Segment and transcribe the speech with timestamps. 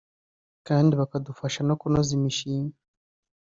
[0.67, 2.77] kandi bakadufasha no kunoza imishinga